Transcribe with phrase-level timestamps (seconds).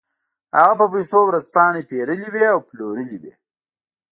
[0.59, 3.33] هغه په پیسو ورځپاڼې پېرلې وې او پلورلې وې